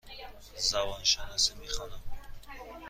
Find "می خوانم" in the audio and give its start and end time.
1.55-2.03